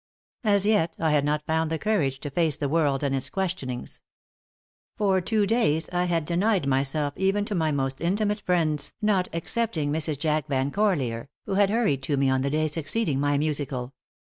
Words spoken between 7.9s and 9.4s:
intimate friends, not